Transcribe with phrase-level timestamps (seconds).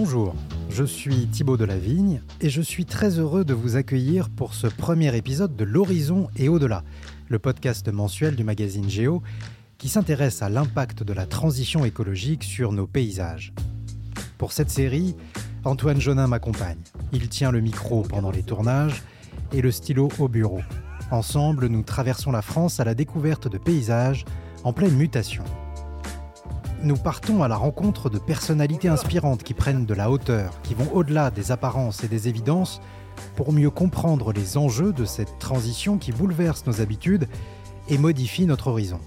[0.00, 0.32] Bonjour,
[0.70, 5.16] je suis Thibaut Delavigne et je suis très heureux de vous accueillir pour ce premier
[5.16, 6.84] épisode de L'Horizon et au-delà,
[7.26, 9.24] le podcast mensuel du magazine Géo
[9.76, 13.52] qui s'intéresse à l'impact de la transition écologique sur nos paysages.
[14.38, 15.16] Pour cette série,
[15.64, 16.78] Antoine Jonin m'accompagne.
[17.12, 19.02] Il tient le micro pendant les tournages
[19.52, 20.60] et le stylo au bureau.
[21.10, 24.26] Ensemble, nous traversons la France à la découverte de paysages
[24.62, 25.42] en pleine mutation.
[26.80, 30.88] Nous partons à la rencontre de personnalités inspirantes qui prennent de la hauteur, qui vont
[30.92, 32.80] au-delà des apparences et des évidences
[33.34, 37.26] pour mieux comprendre les enjeux de cette transition qui bouleverse nos habitudes
[37.88, 39.00] et modifie notre horizon.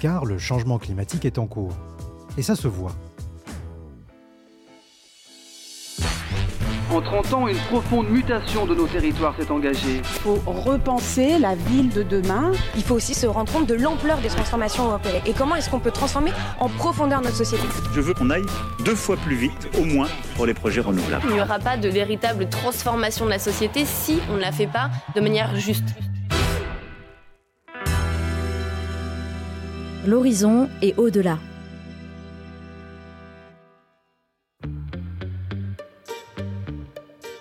[0.00, 1.76] Car le changement climatique est en cours.
[2.38, 2.92] Et ça se voit.
[7.00, 9.96] En 30 ans, une profonde mutation de nos territoires s'est engagée.
[9.96, 12.52] Il faut repenser la ville de demain.
[12.76, 15.80] Il faut aussi se rendre compte de l'ampleur des transformations européennes et comment est-ce qu'on
[15.80, 17.62] peut transformer en profondeur notre société?
[17.94, 18.44] Je veux qu'on aille
[18.84, 21.24] deux fois plus vite, au moins, pour les projets renouvelables.
[21.30, 24.66] Il n'y aura pas de véritable transformation de la société si on ne la fait
[24.66, 25.94] pas de manière juste.
[30.06, 31.38] L'horizon est au-delà.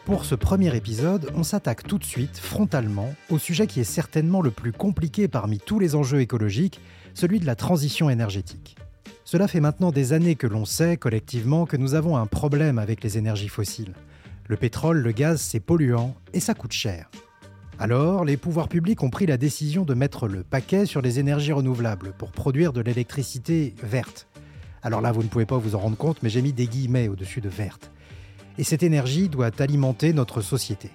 [0.10, 4.42] Pour ce premier épisode, on s'attaque tout de suite, frontalement, au sujet qui est certainement
[4.42, 6.82] le plus compliqué parmi tous les enjeux écologiques,
[7.14, 8.76] celui de la transition énergétique.
[9.24, 13.04] Cela fait maintenant des années que l'on sait collectivement que nous avons un problème avec
[13.04, 13.94] les énergies fossiles.
[14.48, 17.12] Le pétrole, le gaz, c'est polluant et ça coûte cher.
[17.78, 21.54] Alors, les pouvoirs publics ont pris la décision de mettre le paquet sur les énergies
[21.54, 24.28] renouvelables pour produire de l'électricité verte.
[24.82, 27.10] Alors là, vous ne pouvez pas vous en rendre compte, mais j'ai mis des guillemets
[27.10, 27.92] au-dessus de verte
[28.60, 30.92] et cette énergie doit alimenter notre société.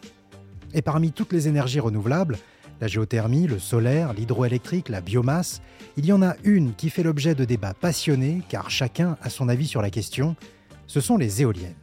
[0.75, 2.37] Et parmi toutes les énergies renouvelables,
[2.81, 5.63] la géothermie, le solaire, l'hydroélectrique, la biomasse,
[5.97, 9.49] il y en a une qui fait l'objet de débats passionnés car chacun a son
[9.49, 10.37] avis sur la question,
[10.87, 11.75] ce sont les éoliennes.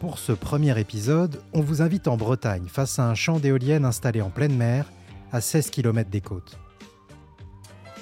[0.00, 4.22] Pour ce premier épisode, on vous invite en Bretagne face à un champ d'éoliennes installé
[4.22, 4.90] en pleine mer,
[5.30, 6.58] à 16 km des côtes.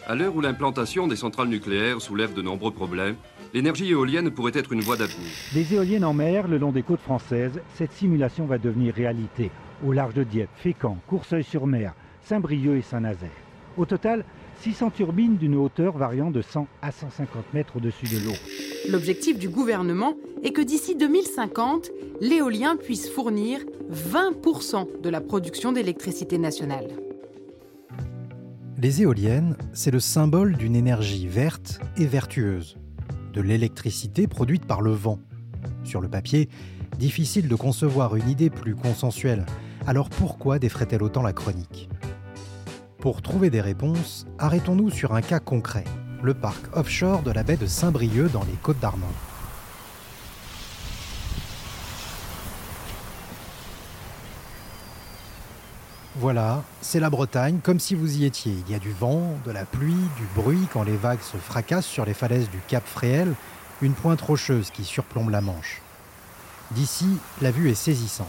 [0.07, 3.17] À l'heure où l'implantation des centrales nucléaires soulève de nombreux problèmes,
[3.55, 5.29] l'énergie éolienne pourrait être une voie d'avenir.
[5.53, 9.51] Des éoliennes en mer le long des côtes françaises, cette simulation va devenir réalité
[9.87, 13.31] au large de Dieppe, Fécamp, Courceuil-sur-Mer, Saint-Brieuc et Saint-Nazaire.
[13.77, 14.25] Au total,
[14.63, 18.35] 600 turbines d'une hauteur variant de 100 à 150 mètres au-dessus de l'eau.
[18.91, 23.61] L'objectif du gouvernement est que d'ici 2050, l'éolien puisse fournir
[23.93, 26.89] 20% de la production d'électricité nationale.
[28.81, 32.79] Les éoliennes, c'est le symbole d'une énergie verte et vertueuse
[33.33, 35.19] de l'électricité produite par le vent.
[35.85, 36.49] Sur le papier,
[36.99, 39.47] difficile de concevoir une idée plus consensuelle.
[39.87, 41.89] Alors pourquoi défrait-elle autant la chronique?
[42.99, 45.85] Pour trouver des réponses, arrêtons-nous sur un cas concret,
[46.23, 49.09] le parc offshore de la baie de Saint-Brieuc dans les Côtes d'Armor.
[56.21, 58.57] Voilà, c'est la Bretagne comme si vous y étiez.
[58.67, 61.87] Il y a du vent, de la pluie, du bruit quand les vagues se fracassent
[61.87, 63.35] sur les falaises du Cap Fréhel,
[63.83, 65.81] une pointe rocheuse qui surplombe la Manche.
[66.73, 67.07] D'ici,
[67.41, 68.27] la vue est saisissante.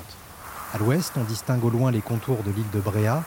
[0.72, 3.24] À l'ouest, on distingue au loin les contours de l'île de Bréa.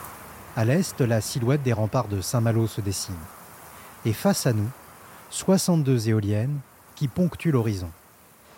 [0.55, 3.15] À l'est, la silhouette des remparts de Saint-Malo se dessine.
[4.05, 4.69] Et face à nous,
[5.29, 6.57] 62 éoliennes
[6.95, 7.89] qui ponctuent l'horizon.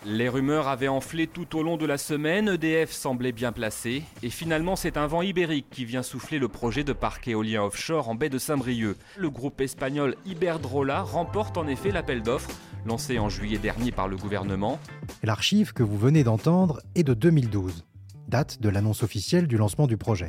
[0.08, 4.30] Les rumeurs avaient enflé tout au long de la semaine, EDF semblait bien placé, et
[4.30, 8.14] finalement c'est un vent ibérique qui vient souffler le projet de parc éolien offshore en
[8.14, 8.96] baie de Saint-Brieuc.
[9.18, 12.52] Le groupe espagnol Iberdrola remporte en effet l'appel d'offres,
[12.86, 14.78] lancé en juillet dernier par le gouvernement.
[15.24, 17.84] L'archive que vous venez d'entendre est de 2012,
[18.28, 20.28] date de l'annonce officielle du lancement du projet.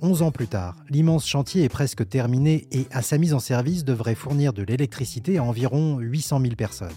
[0.00, 3.84] 11 ans plus tard, l'immense chantier est presque terminé et à sa mise en service
[3.84, 6.88] devrait fournir de l'électricité à environ 800 000 personnes.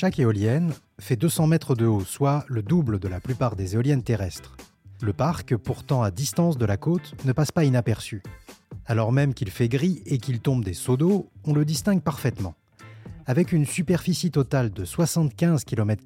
[0.00, 4.04] Chaque éolienne fait 200 mètres de haut, soit le double de la plupart des éoliennes
[4.04, 4.56] terrestres.
[5.02, 8.22] Le parc, pourtant à distance de la côte, ne passe pas inaperçu.
[8.86, 12.54] Alors même qu'il fait gris et qu'il tombe des seaux d'eau, on le distingue parfaitement.
[13.26, 16.04] Avec une superficie totale de 75 km,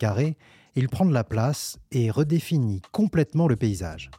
[0.75, 4.11] il prend de la place et redéfinit complètement le paysage.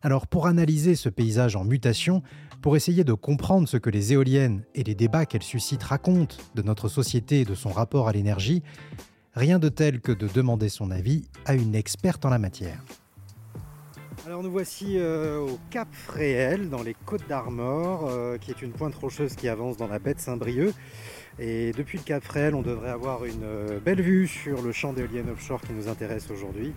[0.00, 2.22] Alors pour analyser ce paysage en mutation,
[2.62, 6.62] pour essayer de comprendre ce que les éoliennes et les débats qu'elles suscitent racontent de
[6.62, 8.62] notre société et de son rapport à l'énergie,
[9.34, 12.82] rien de tel que de demander son avis à une experte en la matière.
[14.26, 18.72] Alors nous voici euh, au Cap Fréhel, dans les Côtes d'Armor, euh, qui est une
[18.72, 20.74] pointe rocheuse qui avance dans la baie de Saint-Brieuc.
[21.38, 24.92] Et depuis le Cap Fréhel, on devrait avoir une euh, belle vue sur le champ
[24.92, 26.74] d'éoliennes offshore qui nous intéresse aujourd'hui.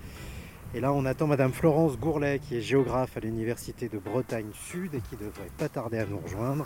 [0.76, 4.96] Et là, on attend Madame Florence Gourlet, qui est géographe à l'Université de Bretagne Sud
[4.96, 6.66] et qui devrait pas tarder à nous rejoindre.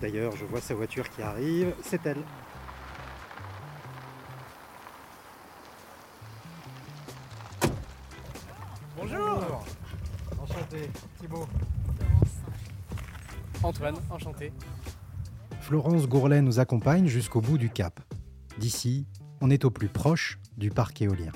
[0.00, 2.22] D'ailleurs, je vois sa voiture qui arrive, c'est elle.
[8.96, 9.64] Bonjour
[10.40, 11.48] Enchanté, Thibault.
[13.64, 14.52] Antoine, enchanté.
[15.60, 17.98] Florence Gourlet nous accompagne jusqu'au bout du cap.
[18.58, 19.06] D'ici,
[19.40, 21.32] on est au plus proche du parc éolien.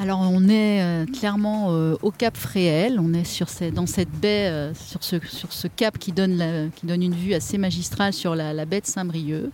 [0.00, 4.48] Alors on est euh, clairement euh, au cap Fréhel, on est sur dans cette baie,
[4.48, 9.50] euh, sur, ce, cap qui donne, une vue assez magistrale sur la baie de Saint-Brieuc.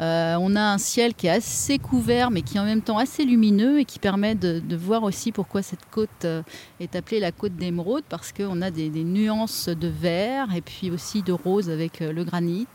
[0.00, 2.98] Euh, on a un ciel qui est assez couvert, mais qui est en même temps
[2.98, 6.42] assez lumineux et qui permet de, voir aussi pourquoi cette côte euh,
[6.78, 11.22] est appelée la côte d'émeraude, parce qu'on a des, nuances de vert et puis aussi
[11.22, 12.66] de rose avec euh, le granit.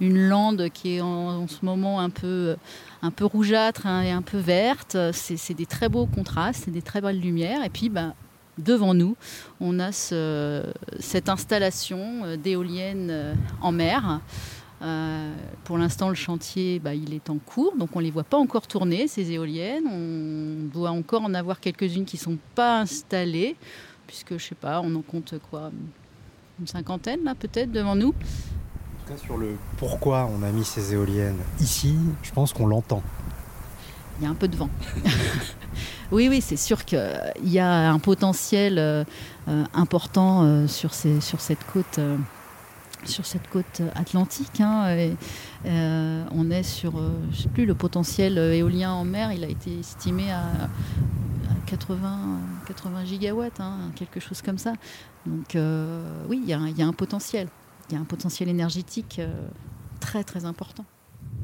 [0.00, 2.56] Une lande qui est en, ce moment un peu,
[3.20, 4.96] rougeâtre hein, et un peu verte.
[5.12, 7.64] C'est des très beaux contrastes, c'est des très belles lumières.
[7.64, 8.14] Et puis, ben,
[8.58, 9.16] devant nous,
[9.60, 14.20] on a cette installation d'éoliennes en mer.
[14.82, 15.34] Euh,
[15.64, 18.36] pour l'instant, le chantier, bah, il est en cours, donc on ne les voit pas
[18.36, 19.86] encore tourner, ces éoliennes.
[19.86, 23.56] On doit encore en avoir quelques-unes qui ne sont pas installées,
[24.06, 25.70] puisque, je sais pas, on en compte quoi
[26.60, 28.08] Une cinquantaine, là, peut-être, devant nous.
[28.08, 32.66] En tout cas, sur le pourquoi on a mis ces éoliennes ici, je pense qu'on
[32.66, 33.02] l'entend.
[34.18, 34.70] Il y a un peu de vent.
[36.10, 39.04] oui, oui, c'est sûr qu'il y a un potentiel euh,
[39.48, 42.00] euh, important sur, ces, sur cette côte
[43.08, 44.60] sur cette côte atlantique.
[44.60, 45.14] Hein,
[45.66, 49.48] euh, on est sur, euh, je sais plus, le potentiel éolien en mer, il a
[49.48, 50.68] été estimé à,
[51.66, 54.74] 80, 80 gigawatts, hein, quelque chose comme ça.
[55.26, 57.48] Donc euh, oui, il y, a un potentiel.
[57.88, 59.20] Il y a un potentiel énergétique
[59.98, 60.84] très très important.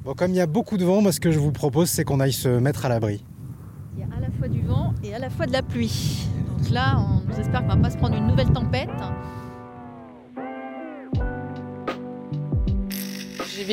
[0.05, 2.05] Bon, comme il y a beaucoup de vent, moi ce que je vous propose, c'est
[2.05, 3.25] qu'on aille se mettre à l'abri.
[3.95, 6.29] Il y a à la fois du vent et à la fois de la pluie.
[6.59, 8.91] Donc là, on espère qu'on ne va pas se prendre une nouvelle tempête.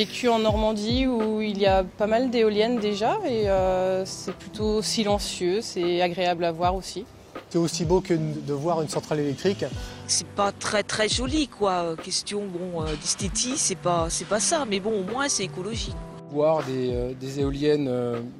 [0.04, 4.80] Vécu en Normandie où il y a pas mal d'éoliennes déjà et euh, c'est plutôt
[4.80, 7.04] silencieux, c'est agréable à voir aussi.
[7.50, 9.62] C'est aussi beau que de voir une centrale électrique.
[10.06, 11.96] C'est pas très très joli quoi.
[12.02, 15.96] Question bon euh, d'esthétique, c'est pas c'est pas ça, mais bon au moins c'est écologique.
[16.30, 17.90] Voir des, euh, éoliennes,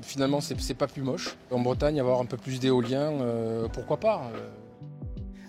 [0.01, 1.37] finalement c'est pas plus moche.
[1.51, 3.13] En Bretagne, avoir un peu plus d'éoliens,
[3.75, 4.31] pourquoi pas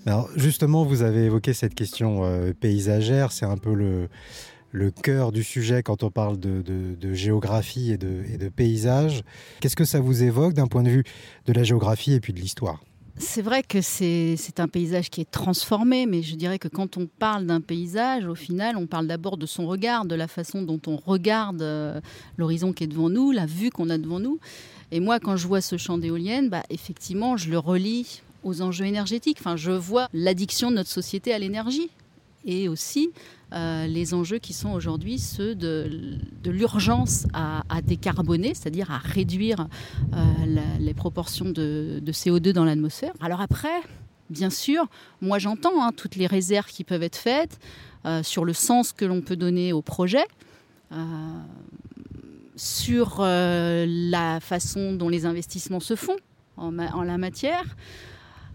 [0.08, 2.24] alors justement, vous avez évoqué cette question
[2.60, 4.10] paysagère, c'est un peu le,
[4.72, 9.24] le cœur du sujet quand on parle de, géographie et de, paysage.
[9.60, 11.04] Qu'est-ce que ça vous évoque d'un point de vue
[11.46, 12.82] de la géographie et puis de l'histoire?
[13.18, 17.06] C'est vrai que c'est un paysage qui est transformé, mais je dirais que quand on
[17.06, 20.82] parle d'un paysage, au final, on parle d'abord de son regard, de la façon dont
[20.88, 22.02] on regarde euh,
[22.38, 24.40] l'horizon qui est devant nous, la vue qu'on a devant nous.
[24.92, 28.86] Et moi, quand je vois ce champ d'éoliennes, bah, effectivement, je le relie aux enjeux
[28.86, 29.38] énergétiques.
[29.40, 31.90] Enfin, je vois l'addiction de notre société à l'énergie
[32.46, 33.12] et aussi
[33.54, 39.68] euh, les enjeux qui sont aujourd'hui ceux de, l'urgence à, décarboner, c'est-à-dire à réduire
[40.14, 40.26] euh,
[40.80, 43.14] les proportions de, CO2 dans l'atmosphère.
[43.20, 43.82] Alors après,
[44.30, 44.86] bien sûr,
[45.22, 47.60] moi j'entends hein, toutes les réserves qui peuvent être faites
[48.06, 50.26] euh, sur le sens que l'on peut donner au projet.
[52.56, 56.18] sur la façon dont les investissements se font
[56.58, 57.66] en la matière,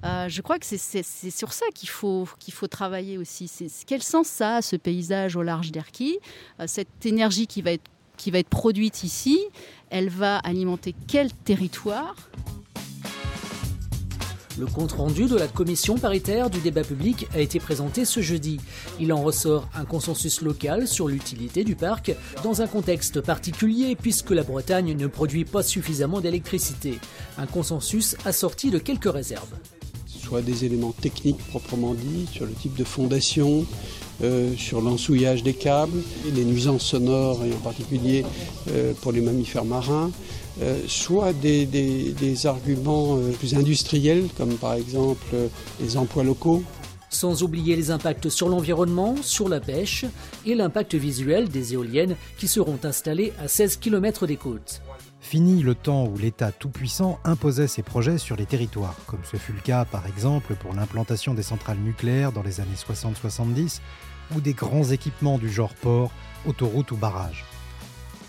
[0.04, 3.50] euh, je crois que c'est sur ça qu'il faut, faut travailler aussi.
[3.86, 6.18] Quel sens ça a, ce paysage au large d'Erquy
[6.60, 9.40] euh, Cette énergie qui va, être, qui va être produite ici,
[9.90, 12.14] elle va alimenter quel territoire?
[14.58, 18.58] Le compte-rendu de la commission paritaire du débat public a été présenté ce jeudi.
[18.98, 24.30] Il en ressort un consensus local sur l'utilité du parc dans un contexte particulier puisque
[24.30, 26.98] la Bretagne ne produit pas suffisamment d'électricité.
[27.36, 29.52] Un consensus assorti de quelques réserves
[30.26, 33.64] soit des éléments techniques proprement dit, sur le type de fondation,
[34.24, 36.02] euh, sur l'ensouillage des câbles,
[36.34, 38.24] les nuisances sonores et en particulier
[38.70, 40.10] euh, pour les mammifères marins,
[40.62, 45.36] euh, soit des arguments plus industriels comme par exemple
[45.80, 46.62] les emplois locaux.
[47.08, 50.04] Sans oublier les impacts sur l'environnement, sur la pêche
[50.44, 54.82] et l'impact visuel des éoliennes qui seront installées à 16 km des côtes.
[55.20, 59.52] Fini le temps où l'État tout-puissant imposait ses projets sur les territoires, comme ce fut
[59.52, 63.80] le cas par exemple pour l'implantation des centrales nucléaires dans les années 60-70
[64.34, 66.12] ou des grands équipements du genre port,
[66.46, 67.44] autoroute ou barrage.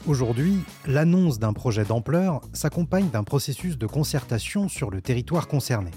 [0.07, 5.91] Aujourd'hui, l'annonce d'un projet d'ampleur s'accompagne d'un processus de concertation sur le territoire concerné.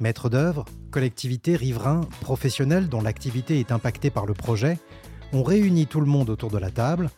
[0.00, 4.78] Maîtres d'œuvre, collectivités, riverains, professionnels dont l'activité est impactée par le projet,
[5.32, 7.10] on réunit tout le monde autour de la table,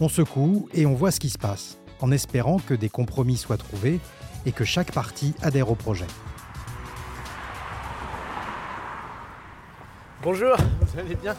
[0.00, 3.56] on secoue et on voit ce qui se passe en espérant que des compromis soient
[3.56, 4.00] trouvés
[4.44, 6.06] et que chaque partie adhère au projet.
[10.22, 11.34] Bonjour, vous allez bien?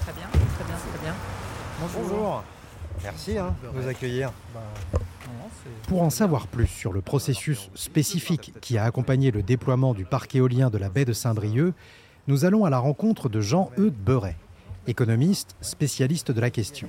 [0.00, 1.14] Très bien, très bien, très bien.
[1.94, 2.42] Bonjour.
[3.02, 4.32] Merci hein, de nous accueillir.
[5.88, 10.34] Pour en savoir plus sur le processus spécifique qui a accompagné le déploiement du parc
[10.34, 11.74] éolien de la baie de Saint-Brieuc,
[12.28, 14.36] nous allons à la rencontre de Jean-Eudes Beuret,
[14.86, 16.88] économiste spécialiste de la question.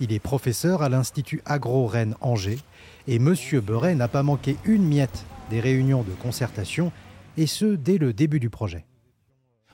[0.00, 2.58] Il est professeur à l'Institut Agro-Rennes-Angers
[3.06, 3.34] et M.
[3.62, 6.90] Beuret n'a pas manqué une miette des réunions de concertation,
[7.36, 8.86] et ce dès le début du projet.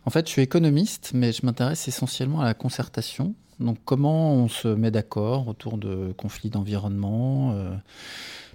[0.04, 3.34] En fait, je suis économiste, mais je m'intéresse essentiellement à la concertation.
[3.60, 7.74] Donc, comment on se met d'accord autour de conflits d'environnement, euh,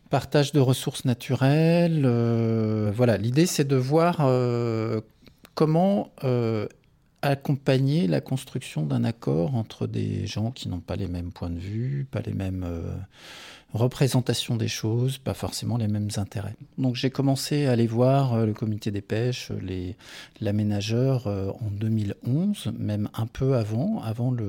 [0.10, 2.04] partage de ressources naturelles.
[2.06, 5.01] Euh, voilà, l'idée, c'est de voir euh,
[5.56, 6.12] comment
[7.22, 11.60] accompagner la construction d'un accord entre des gens qui n'ont pas les mêmes points de
[11.60, 12.66] vue, pas les mêmes
[13.74, 16.56] représentation des choses, pas forcément les mêmes intérêts.
[16.78, 19.96] Donc j'ai commencé à aller voir euh, le comité des pêches, les,
[20.42, 24.01] l'aménageur euh, en 2011, même un peu avant,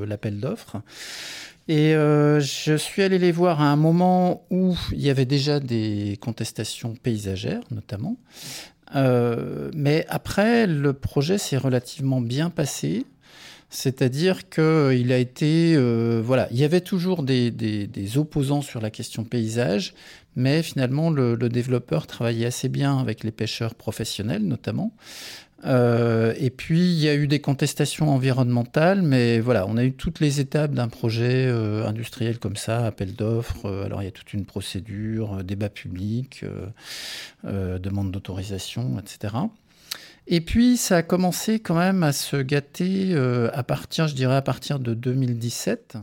[0.06, 0.78] l'appel d'offres.
[1.68, 5.60] Et euh, je suis allé les voir à un moment où il y avait déjà
[5.60, 8.16] des contestations paysagères, notamment.
[8.94, 13.04] Mais après, le projet s'est relativement bien passé.
[13.72, 17.50] C'est-à-dire qu'il a été, euh, voilà, il y avait toujours des,
[18.16, 19.94] opposants sur la question paysage,
[20.36, 24.92] mais finalement le, développeur travaillait assez bien avec les pêcheurs professionnels notamment.
[25.64, 29.92] Euh, et puis il y a eu des contestations environnementales, mais voilà, on a eu
[29.92, 33.70] toutes les étapes d'un projet euh, industriel comme ça, appel d'offres.
[33.84, 36.44] alors il y a toute une procédure, débat public,
[37.44, 39.34] demande d'autorisation, etc.
[40.26, 44.36] Et puis ça a commencé quand même à se gâter euh, à partir, je dirais,
[44.36, 45.98] à partir de 2017.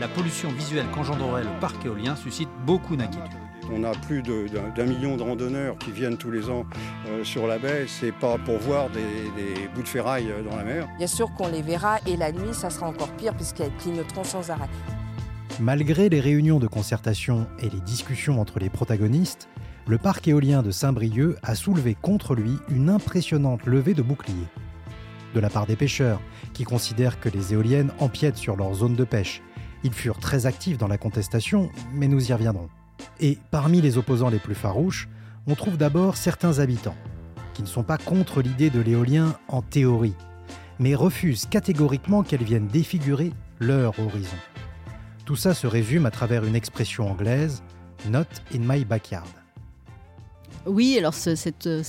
[0.00, 3.43] La pollution visuelle qu'engendrerait le parc éolien suscite beaucoup d'inquiétudes.
[3.72, 6.64] On a plus d'un million de randonneurs qui viennent tous les ans
[7.08, 7.86] euh, sur la baie.
[7.88, 10.88] C'est pas pour voir des, bouts de ferraille euh, dans la mer.
[10.98, 14.50] Bien sûr qu'on les verra et la nuit, ça sera encore pire puisqu'elles clignoteront sans
[14.50, 14.68] arrêt.
[15.60, 19.48] Malgré les réunions de concertation et les discussions entre les protagonistes,
[19.86, 24.48] le parc éolien de Saint-Brieuc a soulevé contre lui une impressionnante levée de boucliers.
[25.34, 26.20] De la part des pêcheurs,
[26.54, 29.42] qui considèrent que les éoliennes empiètent sur leur zone de pêche,
[29.84, 32.68] ils furent très actifs dans la contestation, mais nous y reviendrons.
[33.20, 35.08] Et parmi les opposants les plus farouches,
[35.46, 36.96] on trouve d'abord certains habitants,
[37.52, 40.16] qui ne sont pas contre l'idée de l'éolien en théorie,
[40.78, 44.36] mais refusent catégoriquement qu'elle vienne défigurer leur horizon.
[45.24, 47.62] Tout ça se résume à travers une expression anglaise,
[48.10, 49.43] Not in my backyard.
[50.66, 51.82] Oui, alors cette, euh,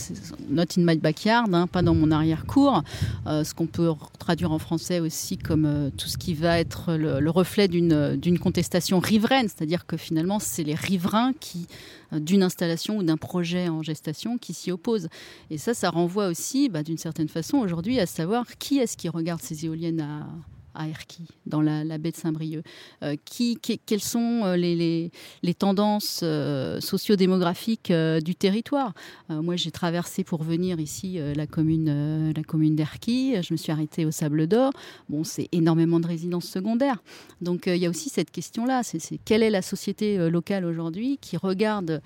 [0.49, 2.83] Not in my backyard, hein, pas dans mon arrière-cour,
[3.25, 3.89] euh, ce qu'on peut
[4.19, 8.99] traduire en français aussi comme euh, tout ce qui va être le, reflet d'une contestation
[8.99, 11.67] riveraine, c'est-à-dire que finalement c'est les riverains qui
[12.11, 15.09] d'une installation ou d'un projet en gestation qui s'y opposent.
[15.49, 19.09] Et ça, ça renvoie aussi, bah, d'une certaine façon, aujourd'hui, à savoir qui est-ce qui
[19.09, 20.27] regarde ces éoliennes à,
[20.75, 22.63] à Erquy, dans la, baie de Saint-Brieuc.
[23.03, 27.91] Euh, qui, quelles sont euh, les, les, tendances euh, sociodémographiques
[28.23, 28.93] du territoire?
[29.29, 33.41] Moi, j'ai traversé pour venir ici la commune, la commune d'Erquy.
[33.41, 34.71] Je me suis arrêtée au Sable d'Or.
[35.09, 37.01] Bon, c'est énormément de résidences secondaires.
[37.41, 38.83] Donc, il y a aussi cette question-là.
[38.83, 42.01] C'est, quelle est la société locale aujourd'hui qui regarde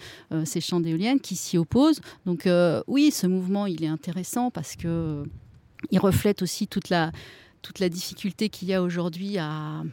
[0.46, 2.02] ces champs d'éoliennes, qui s'y oppose?
[2.26, 2.48] Donc,
[2.88, 5.24] oui, ce mouvement, il est intéressant parce que
[5.92, 7.12] il reflète aussi toute la
[7.62, 9.84] toute la difficulté qu'il y a aujourd'hui à,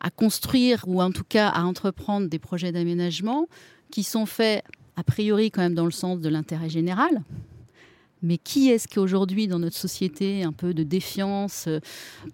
[0.00, 3.46] à construire ou en tout cas à entreprendre des projets d'aménagement
[3.90, 4.64] qui sont faits
[4.96, 7.22] a priori quand même dans le sens de l'intérêt général.
[8.22, 11.80] Mais qui est-ce qu'aujourd'hui dans notre société, un peu de défiance, euh,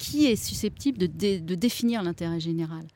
[0.00, 1.06] qui est susceptible de,
[1.38, 2.86] de définir l'intérêt général?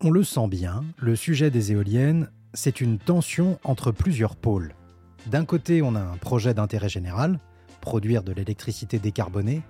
[0.00, 4.74] On le sent bien, le sujet des éoliennes, c'est une tension entre plusieurs pôles.
[5.26, 7.38] D'un côté, on a un projet d'intérêt général,
[7.80, 9.62] produire de l'électricité décarbonée,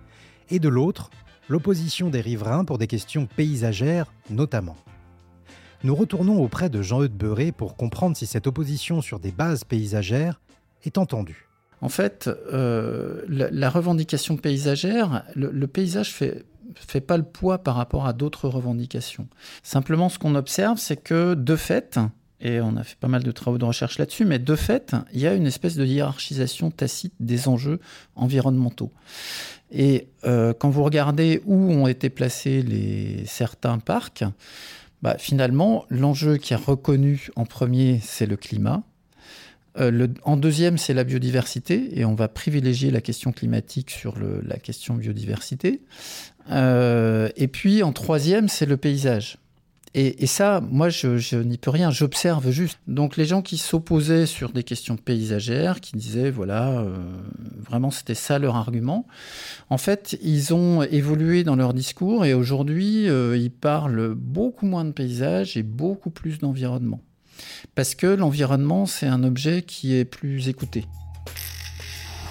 [0.53, 1.11] et de l'autre,
[1.49, 4.77] l'opposition des riverains pour des questions paysagères notamment.
[5.83, 10.41] Nous retournons auprès de Jean-Eudes Beuret pour comprendre si cette opposition sur des bases paysagères
[10.85, 11.49] est entendue.
[11.81, 16.45] En fait, euh, la, revendication paysagère, le, paysage fait
[16.77, 19.27] fait pas le poids par rapport à d'autres revendications.
[19.63, 21.99] Simplement, ce qu'on observe, c'est que de fait,
[22.43, 25.21] et on a fait pas mal de travaux de recherche là-dessus, mais de fait, il
[25.21, 27.79] y a une espèce de hiérarchisation tacite des enjeux
[28.17, 28.93] environnementaux.
[29.71, 34.25] Et euh, quand vous regardez où ont été placés les, certains parcs,
[35.03, 38.83] bah, finalement, l'enjeu qui est reconnu en premier, c'est le climat.
[39.79, 44.57] Euh, en deuxième, c'est la biodiversité, et on va privilégier la question climatique sur la
[44.57, 45.81] question biodiversité.
[46.51, 49.39] Euh, et puis, en troisième, c'est le paysage.
[49.95, 52.79] Et, ça, moi, je, n'y peux rien, j'observe juste.
[52.87, 56.97] Donc les gens qui s'opposaient sur des questions paysagères, qui disaient, voilà, euh,
[57.61, 59.07] vraiment c'était ça leur argument,
[59.69, 64.87] en fait, ils ont évolué dans leur discours et aujourd'hui, euh, ils parlent beaucoup moins
[64.87, 67.01] de paysage et beaucoup plus d'environnement.
[67.75, 70.87] Parce que l'environnement, c'est un objet qui est plus écouté.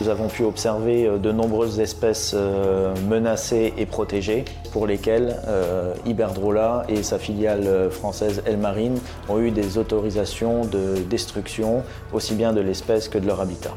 [0.02, 5.94] Nous avons pu observer euh, de nombreuses espèces euh, menacées et protégées pour lesquelles euh,
[6.08, 8.98] Iberdrola et sa filiale française Elmarine
[9.30, 13.76] ont eu des autorisations de destruction aussi bien de l'espèce que de leur habitat.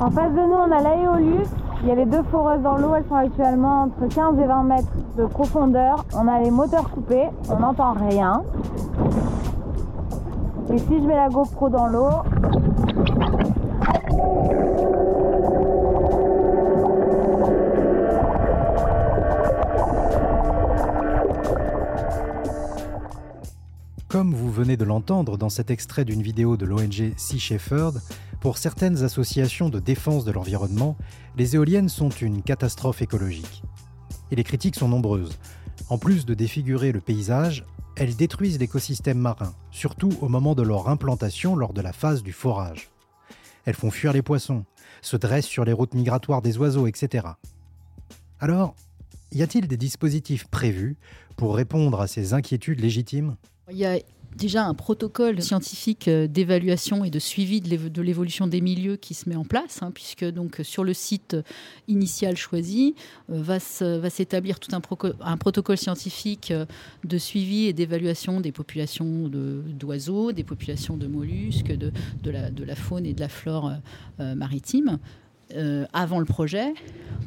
[0.00, 1.46] En face de nous, on a l'aéolus.
[1.82, 4.62] Il y a les deux foreuses dans l'eau, elles sont actuellement entre 15 et 20
[4.64, 6.04] mètres de profondeur.
[6.14, 8.42] On a les moteurs coupés, on n'entend rien.
[10.74, 12.10] Et si je mets la GoPro dans l'eau,
[24.74, 28.02] de l'entendre dans cet extrait d'une vidéo de l'ONG Sea Shepherd,
[28.40, 30.96] pour certaines associations de défense de l'environnement,
[31.36, 33.62] les éoliennes sont une catastrophe écologique.
[34.32, 35.38] Et les critiques sont nombreuses.
[35.88, 40.88] En plus de défigurer le paysage, elles détruisent l'écosystème marin, surtout au moment de leur
[40.88, 42.90] implantation lors de la phase du forage.
[43.66, 44.64] Elles font fuir les poissons,
[45.00, 47.28] se dressent sur les routes migratoires des oiseaux, etc.
[48.40, 48.74] Alors,
[49.30, 50.96] y a-t-il des dispositifs prévus
[51.36, 53.36] pour répondre à ces inquiétudes légitimes?
[54.36, 59.28] Déjà un protocole scientifique euh, d'évaluation et de suivi de l'évolution des milieux qui se
[59.28, 61.36] met en place, hein, puisque donc sur le site
[61.88, 62.94] initial choisi
[63.30, 66.66] euh, va s'établir tout un, protocole scientifique euh,
[67.04, 71.90] de suivi et d'évaluation des populations d'oiseaux, des populations de mollusques, de,
[72.30, 73.72] la, faune et de la flore
[74.18, 74.98] maritime.
[75.54, 76.74] Euh, avant le projet,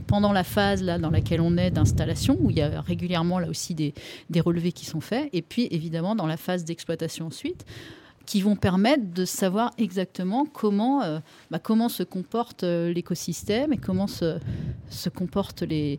[0.06, 3.48] pendant la phase là, dans laquelle on est d'installation, où il y a régulièrement là
[3.48, 3.94] aussi des,
[4.30, 7.66] des relevés qui sont faits, et puis évidemment dans la phase d'exploitation ensuite,
[8.30, 11.18] qui vont permettre de savoir exactement comment, euh,
[11.50, 14.38] bah, comment se comporte euh, l'écosystème et comment se,
[15.10, 15.98] comportent euh,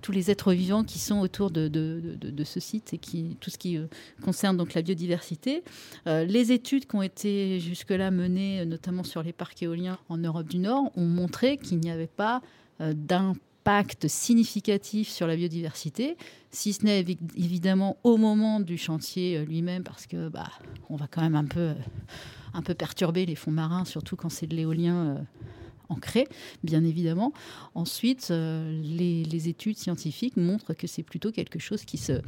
[0.00, 3.48] tous les êtres vivants qui sont autour de, de, de, ce site et qui, tout
[3.48, 3.78] ce qui
[4.24, 5.62] concerne donc la biodiversité.
[6.06, 10.58] les études qui ont été jusque-là menées, notamment sur les parcs éoliens en Europe du
[10.58, 12.42] Nord, ont montré qu'il n'y avait pas
[12.80, 16.16] d'impact impact significatif sur la biodiversité,
[16.50, 17.00] si ce n'est
[17.36, 20.50] évidemment au moment du chantier euh, lui-même, parce que bah,
[20.90, 21.74] on va quand même un peu, euh,
[22.54, 25.18] un peu perturber les fonds marins, surtout quand c'est de l'éolien euh,
[25.90, 26.26] ancré,
[26.64, 27.32] bien évidemment.
[27.76, 32.20] Ensuite, les, études scientifiques montrent que c'est plutôt quelque chose qui se,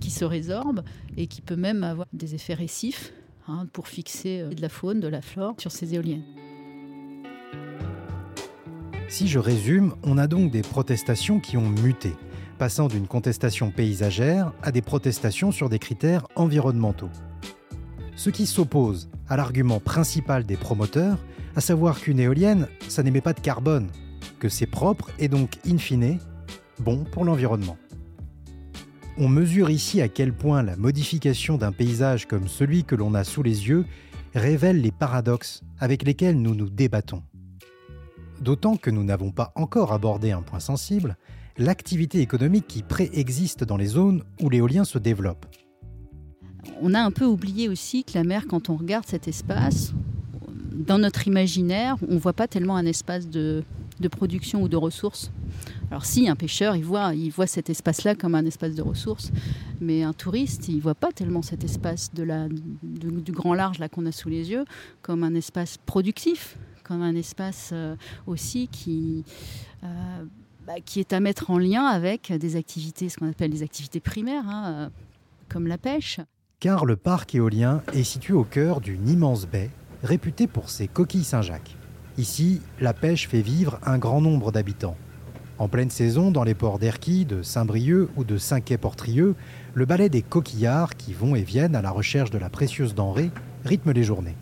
[0.00, 0.82] qui se résorbe
[1.16, 3.12] et qui peut même avoir des effets récifs
[3.46, 6.24] hein, pour fixer de la faune, de la flore sur ces éoliennes.
[9.12, 12.14] Si je résume, on a donc des protestations qui ont muté,
[12.56, 17.10] passant d'une contestation paysagère à des protestations sur des critères environnementaux.
[18.16, 21.18] Ce qui s'oppose à l'argument principal des promoteurs,
[21.56, 23.90] à savoir qu'une éolienne, ça n'émet pas de carbone,
[24.38, 26.18] que c'est propre et donc, in fine,
[26.78, 27.76] bon pour l'environnement.
[29.18, 33.24] On mesure ici à quel point la modification d'un paysage comme celui que l'on a
[33.24, 33.84] sous les yeux
[34.34, 37.22] révèle les paradoxes avec lesquels nous nous débattons
[38.42, 41.16] d'autant que nous n'avons pas encore abordé un point sensible,
[41.56, 45.46] l'activité économique qui préexiste dans les zones où l'éolien se développe.
[46.80, 49.92] On a un peu oublié aussi que la mer, quand on regarde cet espace,
[50.72, 53.64] dans notre imaginaire, on ne voit pas tellement un espace de,
[54.10, 55.30] production ou de ressources.
[55.90, 59.30] Alors si un pêcheur, il voit, il voit cet espace-là comme un espace de ressources,
[59.80, 64.12] mais un touriste, il ne voit pas tellement cet espace du grand large qu'on a
[64.12, 64.64] sous les yeux
[65.02, 66.56] comme un espace productif
[66.92, 69.24] comme un espace euh, aussi qui,
[69.82, 69.86] euh,
[70.66, 74.00] bah, qui est à mettre en lien avec des activités, ce qu'on appelle des activités
[74.00, 74.88] primaires, hein, euh,
[75.48, 76.20] comme la pêche.
[76.60, 79.70] Car le parc éolien est situé au cœur d'une immense baie
[80.02, 81.76] réputée pour ses coquilles Saint-Jacques.
[82.18, 84.96] Ici, la pêche fait vivre un grand nombre d'habitants.
[85.58, 89.34] En pleine saison, dans les ports d'Erquy, de Saint-Brieuc ou de Saint-Quay-Portrieux,
[89.72, 93.30] le balai des coquillards qui vont et viennent à la recherche de la précieuse denrée
[93.64, 94.36] rythme les journées.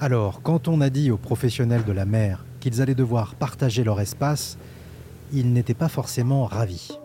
[0.00, 4.00] Alors, quand on a dit aux professionnels de la mer qu'ils allaient devoir partager leur
[4.00, 4.58] espace,
[5.32, 6.98] ils n'étaient pas forcément ravis.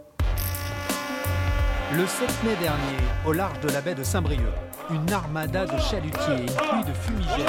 [1.96, 4.42] Le 7 mai dernier, au large de la baie de Saint-Brieuc,
[4.90, 7.46] une armada de chalutiers et une pluie de fumigènes.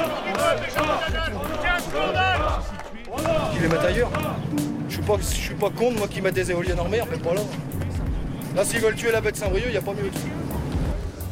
[3.55, 4.11] Ils les mettent ailleurs.
[4.87, 7.17] Je suis pas, je suis pas contre moi qui mette des éoliennes en mer, mais
[7.17, 7.41] pas là.
[8.55, 10.40] Là, s'ils veulent tuer la baie de Saint-Brieuc, il n'y a pas mieux dessus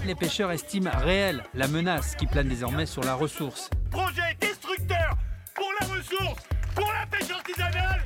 [0.10, 3.69] les pêcheurs estiment réelle la menace qui plane désormais sur la ressource.
[3.91, 5.15] Projet destructeur
[5.54, 6.41] pour la ressource,
[6.74, 8.02] pour la pêche artisanale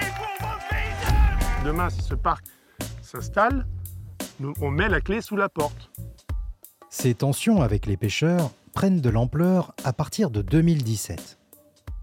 [0.00, 2.44] et pour votre paysage Demain, si ce parc
[3.02, 3.66] s'installe,
[4.60, 5.90] on met la clé sous la porte.
[6.88, 11.36] Ces tensions avec les pêcheurs prennent de l'ampleur à partir de 2017.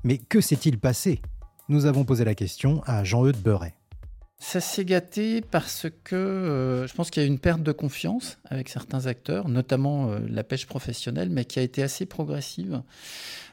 [0.03, 1.21] Mais que s'est-il passé?
[1.69, 3.76] Nous avons posé la question à Jean-Eudes Beuret.
[4.39, 8.37] Ça s'est gâté parce que euh, je pense qu'il y a une perte de confiance
[8.45, 12.83] avec certains acteurs, notamment euh, la pêche professionnelle, mais qui a été assez progressive.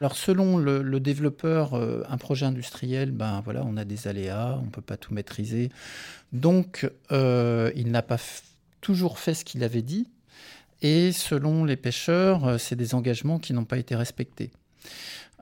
[0.03, 4.68] Alors selon le, développeur, euh, un projet industriel, ben voilà, on a des aléas, on
[4.68, 5.70] peut pas tout maîtriser,
[6.33, 8.18] donc il n'a pas
[8.83, 10.11] toujours fait ce qu'il avait dit.
[10.83, 14.51] Et selon les pêcheurs, c'est des engagements qui n'ont pas été respectés.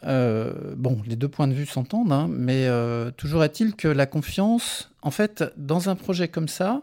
[0.04, 4.06] Euh, bon, les deux points de vue s'entendent, hein, mais euh, toujours est-il que la
[4.06, 6.82] confiance, en fait, dans un projet comme ça,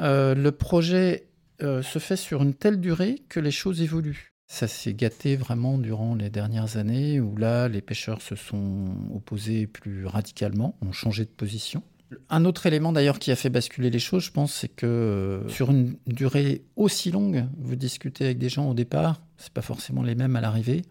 [0.00, 1.26] euh, le projet
[1.58, 4.34] se fait sur une telle durée que les choses évoluent.
[4.46, 9.66] Ça s'est gâté vraiment durant les dernières années où là, les pêcheurs se sont opposés
[9.66, 11.82] plus radicalement, ont changé de position.
[12.28, 15.70] Un autre élément d'ailleurs qui a fait basculer les choses, je pense, c'est que sur
[15.70, 20.14] une durée aussi longue, vous discutez avec des gens au départ, c'est pas forcément les
[20.14, 20.82] mêmes à l'arrivée.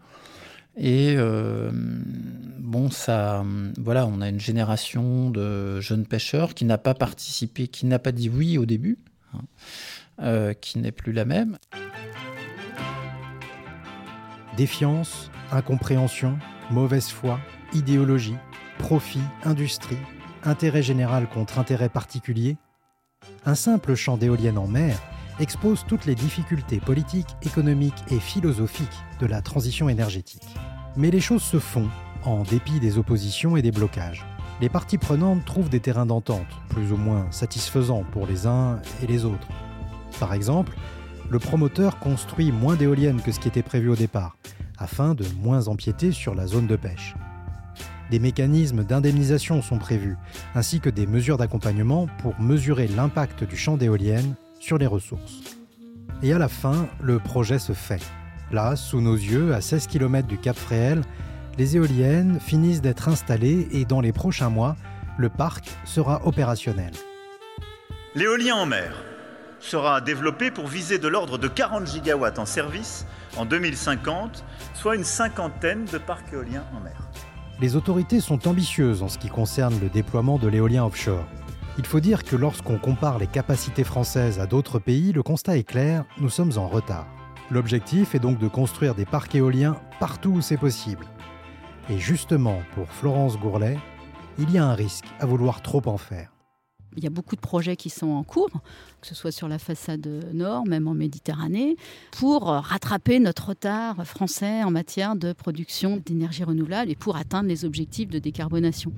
[0.76, 3.44] Et euh, bon, ça,
[3.78, 8.12] voilà, on a une génération de jeunes pêcheurs qui n'a pas participé, qui n'a pas
[8.12, 8.98] dit oui au début,
[9.32, 9.40] hein,
[10.20, 11.58] euh, qui n'est plus la même.
[14.56, 16.38] Défiance, incompréhension,
[16.70, 17.40] mauvaise foi,
[17.72, 18.36] idéologie,
[18.78, 19.98] profit, industrie,
[20.44, 22.58] intérêt général contre intérêt particulier.
[23.46, 25.00] Un simple champ d'éoliennes en mer
[25.40, 28.88] expose toutes les difficultés politiques, économiques et philosophiques
[29.20, 30.46] de la transition énergétique.
[30.96, 31.88] Mais les choses se font,
[32.24, 34.26] en dépit des oppositions et des blocages.
[34.60, 39.06] Les parties prenantes trouvent des terrains d'entente, plus ou moins satisfaisants pour les uns et
[39.06, 39.48] les autres.
[40.18, 40.74] Par exemple,
[41.28, 44.36] le promoteur construit moins d'éoliennes que ce qui était prévu au départ,
[44.78, 47.14] afin de moins empiéter sur la zone de pêche.
[48.10, 50.16] Des mécanismes d'indemnisation sont prévus,
[50.54, 55.42] ainsi que des mesures d'accompagnement pour mesurer l'impact du champ d'éoliennes sur les ressources.
[56.24, 58.02] Et à la fin, le projet se fait.
[58.50, 61.02] Là, sous nos yeux, à 16 km du Cap Fréhel,
[61.56, 64.74] les éoliennes finissent d'être installées et dans les prochains mois,
[65.18, 66.90] le parc sera opérationnel.
[68.16, 68.96] L'éolien en mer
[69.60, 75.04] sera développé pour viser de l'ordre de 40 gigawatts en service en 2050, soit une
[75.04, 77.08] cinquantaine de parcs éoliens en mer.
[77.60, 81.24] Les autorités sont ambitieuses en ce qui concerne le déploiement de l'éolien offshore.
[81.78, 85.62] Il faut dire que lorsqu'on compare les capacités françaises à d'autres pays, le constat est
[85.62, 87.06] clair, nous sommes en retard.
[87.50, 91.04] L'objectif est donc de construire des parcs éoliens partout où c'est possible.
[91.90, 93.78] Et justement, pour Florence Gourlet,
[94.38, 96.32] il y a un risque à vouloir trop en faire.
[96.96, 98.62] Il y a beaucoup de projets qui sont en cours,
[99.02, 101.76] que ce soit sur la façade nord, même en Méditerranée,
[102.12, 107.66] pour rattraper notre retard français en matière de production d'énergie renouvelable et pour atteindre les
[107.66, 108.94] objectifs de décarbonation.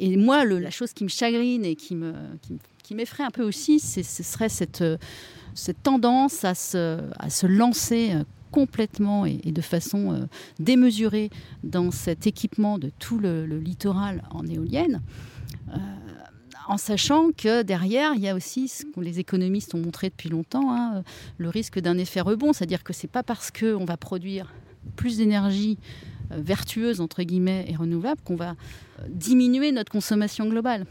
[0.00, 4.48] Et moi, la chose qui me chagrine et qui m'effraie un peu aussi, ce serait
[4.48, 4.82] cette
[5.82, 10.26] tendance à se, à se lancer euh, complètement et, de façon euh,
[10.58, 11.30] démesurée
[11.62, 15.02] dans cet équipement de tout le, littoral en éolienne.
[15.68, 15.76] Euh,
[16.66, 20.30] en sachant que derrière, il y a aussi ce que les économistes ont montré depuis
[20.30, 21.02] longtemps, hein,
[21.38, 24.52] le risque d'un effet rebond, c'est-à-dire que c'est pas parce qu'on va produire
[24.96, 25.78] plus d'énergie
[26.30, 28.54] vertueuse entre guillemets et renouvelable qu'on va
[29.08, 30.86] diminuer notre consommation globale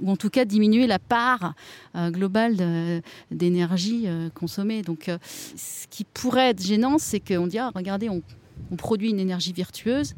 [0.00, 1.54] ou en tout cas diminuer la part
[1.94, 4.82] euh, globale d'énergie euh, consommée.
[4.82, 5.18] Donc, euh,
[5.56, 8.22] ce qui pourrait être gênant, c'est qu'on dit ah, regardez, on,
[8.76, 10.14] produit une énergie virtueuse.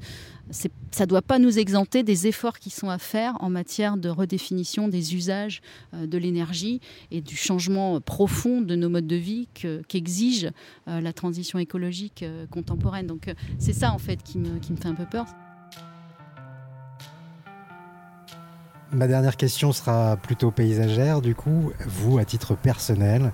[0.51, 4.09] Ça ne doit pas nous exempter des efforts qui sont à faire en matière de
[4.09, 9.49] redéfinition des usages de l'énergie et du changement profond de nos modes de vie
[9.89, 10.51] qu'exige
[10.87, 13.07] la transition écologique contemporaine.
[13.07, 15.27] Donc c'est ça en fait qui me fait un peu peur.
[18.93, 21.71] Ma dernière question sera plutôt paysagère, du coup.
[21.87, 23.33] Vous, à titre personnel,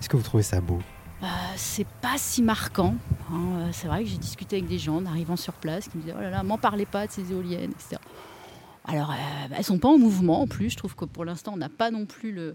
[0.00, 0.78] est-ce que vous trouvez ça beau?
[1.24, 2.94] Euh, c'est pas si marquant.
[3.32, 3.58] Hein.
[3.58, 6.02] Euh, c'est vrai que j'ai discuté avec des gens en arrivant sur place qui me
[6.02, 8.00] disaient Oh là là, m'en parlez pas de ces éoliennes, etc.
[8.84, 10.70] Alors, euh, bah, elles sont pas en mouvement en plus.
[10.70, 12.54] Je trouve que pour l'instant, on n'a pas non plus le,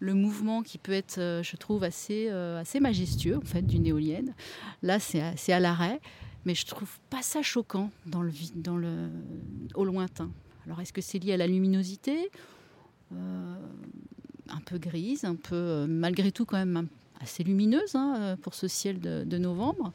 [0.00, 4.34] mouvement qui peut être, je trouve, assez, assez majestueux en fait, d'une éolienne.
[4.82, 6.00] Là, c'est à l'arrêt.
[6.44, 9.10] Mais je trouve pas ça choquant dans le,
[9.74, 10.30] au lointain.
[10.66, 12.30] Alors est-ce que c'est lié à la luminosité?
[13.12, 13.54] Euh,
[14.48, 16.88] Un peu grise, un peu euh, malgré tout quand même
[17.22, 19.92] assez lumineuse hein, euh, pour ce ciel de, novembre.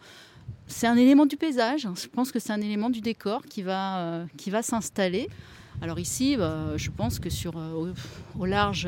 [0.68, 1.86] C'est un élément du paysage.
[1.86, 1.94] Hein.
[1.96, 5.30] Je pense que c'est un élément du décor qui va, va s'installer.
[5.82, 7.56] Alors ici, bah, je pense que sur,
[8.38, 8.86] au, large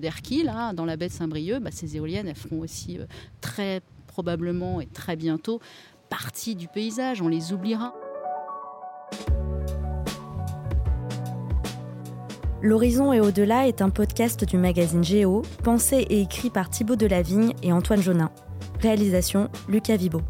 [0.00, 2.98] d'Erquy, dans la baie de Saint-Brieuc, bah, ces éoliennes, feront aussi
[3.40, 5.60] très probablement et très bientôt
[6.10, 7.22] partie du paysage.
[7.22, 7.94] On les oubliera.
[12.64, 17.54] L'Horizon et au-delà est un podcast du magazine Géo, pensé et écrit par Thibaut Delavigne
[17.64, 18.30] et Antoine Jonin.
[18.80, 20.20] Réalisation Lucas Vibo.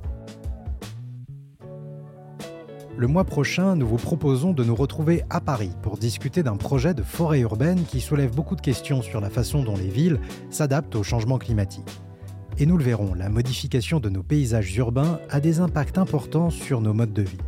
[2.97, 6.95] Le mois prochain, nous vous proposons de nous retrouver à Paris pour discuter d'un projet
[6.95, 10.19] de forêt urbaine qui soulève beaucoup de questions sur la façon dont les villes
[10.49, 12.01] s'adaptent au changement climatique.
[12.57, 16.81] Et nous le verrons, la modification de nos paysages urbains a des impacts importants sur
[16.81, 17.39] nos modes de vie.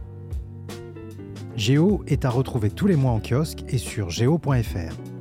[1.56, 5.13] Géo est à retrouver tous les mois en kiosque et sur géo.fr.